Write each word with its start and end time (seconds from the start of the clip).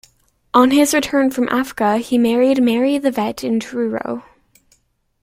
On 0.51 0.71
his 0.71 0.95
return 0.95 1.29
from 1.29 1.47
Africa 1.49 1.99
he 1.99 2.17
married 2.17 2.59
Marry 2.63 2.99
Livett 2.99 3.43
in 3.43 3.59
Truro. 3.59 4.23